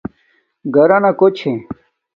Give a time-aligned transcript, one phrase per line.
[0.75, 1.51] گھرانا کو چھے